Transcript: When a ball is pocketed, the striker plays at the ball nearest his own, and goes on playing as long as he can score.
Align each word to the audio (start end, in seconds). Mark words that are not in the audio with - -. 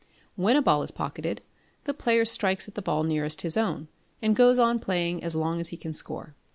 When 0.35 0.55
a 0.55 0.63
ball 0.63 0.81
is 0.81 0.89
pocketed, 0.89 1.41
the 1.83 1.93
striker 2.25 2.55
plays 2.57 2.67
at 2.67 2.73
the 2.73 2.81
ball 2.81 3.03
nearest 3.03 3.43
his 3.43 3.55
own, 3.55 3.87
and 4.19 4.35
goes 4.35 4.57
on 4.57 4.79
playing 4.79 5.23
as 5.23 5.35
long 5.35 5.59
as 5.59 5.67
he 5.67 5.77
can 5.77 5.93
score. 5.93 6.35